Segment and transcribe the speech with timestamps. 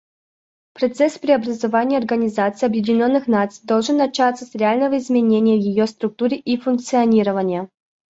[0.73, 7.69] Процесс преобразования Организации Объединенных Наций должен начаться с реального изменения ее структуры и функционирования.